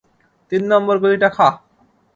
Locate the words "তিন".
0.51-0.61